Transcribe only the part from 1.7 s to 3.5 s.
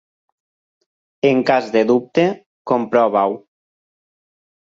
de dubte, comprova-ho.